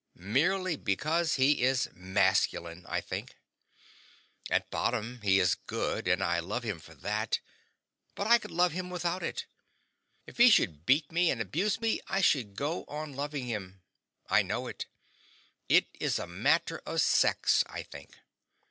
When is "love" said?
6.39-6.63, 8.49-8.71